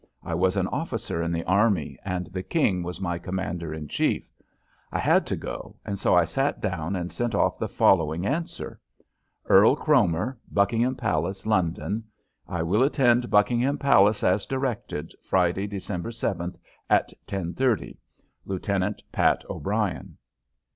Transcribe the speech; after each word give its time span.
I 0.23 0.33
was 0.33 0.57
an 0.57 0.65
officer 0.69 1.21
in 1.21 1.31
the 1.31 1.43
army 1.43 1.95
and 2.03 2.25
the 2.25 2.41
King 2.41 2.81
was 2.81 2.99
my 2.99 3.19
commander 3.19 3.71
in 3.71 3.87
chief. 3.87 4.27
I 4.91 4.97
had 4.97 5.27
to 5.27 5.35
go, 5.35 5.75
and 5.85 5.99
so 5.99 6.15
I 6.15 6.25
sat 6.25 6.59
down 6.59 6.95
and 6.95 7.11
sent 7.11 7.35
off 7.35 7.59
the 7.59 7.67
following 7.67 8.25
answer: 8.25 8.79
Earl 9.47 9.75
Cromer, 9.75 10.39
Buckingham 10.51 10.95
Palace, 10.95 11.45
London: 11.45 12.05
I 12.47 12.63
will 12.63 12.81
attend 12.81 13.29
Buckingham 13.29 13.77
Palace 13.77 14.23
as 14.23 14.47
directed, 14.47 15.13
Friday, 15.21 15.67
December 15.67 16.09
7th, 16.09 16.57
at 16.89 17.13
10:30. 17.27 17.95
LIEUTENANT 18.47 19.03
PAT 19.11 19.43
O'BRIEN. 19.51 20.17